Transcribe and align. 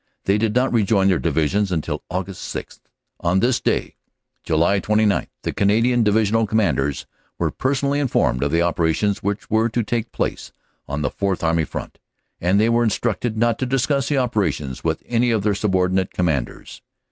They 0.23 0.39
did 0.39 0.55
not 0.55 0.73
rejoin 0.73 1.09
their 1.09 1.19
Divisions 1.19 1.71
until 1.71 2.01
Aug. 2.09 2.33
6. 2.35 2.79
On 3.19 3.39
this 3.39 3.59
day, 3.59 3.97
July 4.43 4.79
29, 4.79 5.27
the 5.43 5.53
Canadian 5.53 6.01
Divisional 6.03 6.47
Commanders 6.47 7.05
were 7.37 7.51
personally 7.51 7.99
informed 7.99 8.41
of 8.41 8.51
the 8.51 8.63
operations 8.63 9.21
which 9.21 9.47
were 9.51 9.69
to 9.69 9.83
take 9.83 10.11
place 10.11 10.51
on 10.87 11.03
the 11.03 11.11
Fourth 11.11 11.43
Army 11.43 11.65
Front, 11.65 11.99
and 12.39 12.59
they 12.59 12.67
were 12.67 12.83
instructed 12.83 13.37
not 13.37 13.59
to 13.59 13.67
discuss 13.67 14.09
the 14.09 14.17
operations 14.17 14.83
with 14.83 15.03
any 15.05 15.29
of 15.29 15.43
their 15.43 15.53
subordinate 15.53 16.09
Commanders. 16.11 16.81